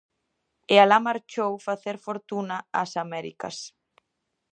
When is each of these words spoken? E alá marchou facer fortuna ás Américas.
E 0.73 0.75
alá 0.83 0.97
marchou 1.07 1.53
facer 1.67 1.95
fortuna 2.07 2.57
ás 2.81 2.91
Américas. 3.05 3.57